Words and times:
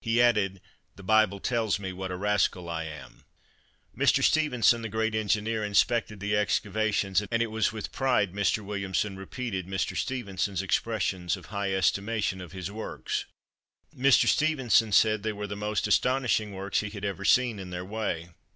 He 0.00 0.22
added, 0.22 0.60
"The 0.94 1.02
Bible 1.02 1.40
tells 1.40 1.80
me 1.80 1.92
what 1.92 2.12
a 2.12 2.16
rascal 2.16 2.68
I 2.68 2.84
am." 2.84 3.24
Mr. 3.96 4.22
Stephenson, 4.22 4.80
the 4.80 4.88
great 4.88 5.12
engineer, 5.12 5.64
inspected 5.64 6.20
the 6.20 6.36
excavations, 6.36 7.20
and 7.20 7.42
it 7.42 7.50
was 7.50 7.72
with 7.72 7.90
pride 7.90 8.32
Mr. 8.32 8.64
Williamson 8.64 9.16
repeated 9.16 9.66
Mr. 9.66 9.96
Stephenson's 9.96 10.62
expressions 10.62 11.36
of 11.36 11.46
high 11.46 11.74
estimation 11.74 12.40
of 12.40 12.52
his 12.52 12.70
works. 12.70 13.24
Mr. 13.92 14.28
Stephenson 14.28 14.92
said 14.92 15.24
they 15.24 15.32
were 15.32 15.48
the 15.48 15.56
most 15.56 15.88
astonishing 15.88 16.52
works 16.52 16.78
he 16.78 16.90
had 16.90 17.04
ever 17.04 17.24
seen 17.24 17.58
in 17.58 17.70
their 17.70 17.84
way. 17.84 18.28